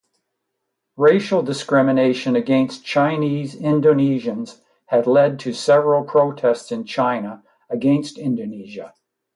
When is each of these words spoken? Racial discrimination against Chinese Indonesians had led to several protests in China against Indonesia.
Racial 0.97 1.43
discrimination 1.43 2.35
against 2.35 2.83
Chinese 2.83 3.53
Indonesians 3.53 4.59
had 4.87 5.05
led 5.05 5.37
to 5.41 5.53
several 5.53 6.03
protests 6.05 6.71
in 6.71 6.85
China 6.85 7.43
against 7.69 8.17
Indonesia. 8.17 8.95